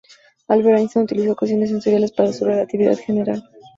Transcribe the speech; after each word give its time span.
Albert 0.47 0.79
Einstein 0.79 1.03
utilizó 1.03 1.33
ecuaciones 1.33 1.69
tensoriales 1.69 2.11
para 2.11 2.33
su 2.33 2.43
Relatividad 2.45 2.97
General. 2.97 3.47